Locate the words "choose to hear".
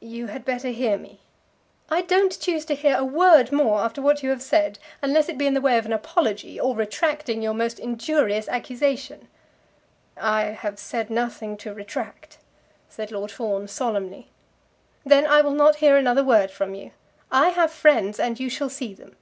2.38-2.94